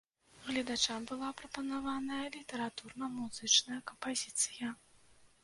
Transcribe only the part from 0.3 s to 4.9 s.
Гледачам была прапанаваная літаратурна-музычная кампазіцыя.